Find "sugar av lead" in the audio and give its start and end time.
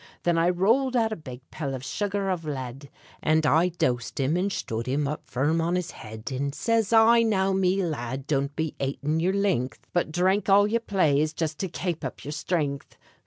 1.83-2.89